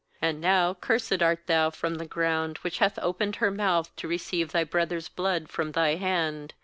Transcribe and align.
uAnd 0.23 0.37
now 0.39 0.73
cursed 0.73 1.21
art 1.21 1.45
thou 1.45 1.69
from 1.69 1.93
the 1.93 2.07
ground, 2.07 2.57
which 2.63 2.79
hath 2.79 2.97
opened 3.03 3.35
her 3.35 3.51
mouth 3.51 3.95
to 3.95 4.07
receive 4.07 4.51
thy 4.51 4.63
brother's 4.63 5.09
blood 5.09 5.47
from 5.47 5.73
thy 5.73 5.93
hand. 5.93 6.55